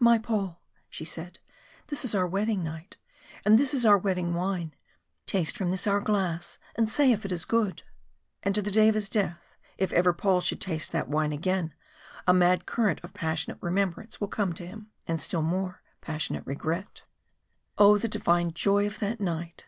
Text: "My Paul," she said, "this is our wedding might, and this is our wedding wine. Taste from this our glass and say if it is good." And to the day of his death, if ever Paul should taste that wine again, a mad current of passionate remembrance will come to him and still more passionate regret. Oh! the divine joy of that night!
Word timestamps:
"My 0.00 0.18
Paul," 0.18 0.60
she 0.88 1.04
said, 1.04 1.38
"this 1.86 2.04
is 2.04 2.12
our 2.12 2.26
wedding 2.26 2.64
might, 2.64 2.96
and 3.44 3.56
this 3.56 3.72
is 3.72 3.86
our 3.86 3.96
wedding 3.96 4.34
wine. 4.34 4.74
Taste 5.26 5.56
from 5.56 5.70
this 5.70 5.86
our 5.86 6.00
glass 6.00 6.58
and 6.74 6.90
say 6.90 7.12
if 7.12 7.24
it 7.24 7.30
is 7.30 7.44
good." 7.44 7.84
And 8.42 8.52
to 8.56 8.62
the 8.62 8.72
day 8.72 8.88
of 8.88 8.96
his 8.96 9.08
death, 9.08 9.54
if 9.78 9.92
ever 9.92 10.12
Paul 10.12 10.40
should 10.40 10.60
taste 10.60 10.90
that 10.90 11.06
wine 11.06 11.30
again, 11.32 11.72
a 12.26 12.34
mad 12.34 12.66
current 12.66 12.98
of 13.04 13.14
passionate 13.14 13.58
remembrance 13.60 14.20
will 14.20 14.26
come 14.26 14.52
to 14.54 14.66
him 14.66 14.88
and 15.06 15.20
still 15.20 15.40
more 15.42 15.82
passionate 16.00 16.44
regret. 16.44 17.04
Oh! 17.78 17.96
the 17.96 18.08
divine 18.08 18.54
joy 18.54 18.88
of 18.88 18.98
that 18.98 19.20
night! 19.20 19.66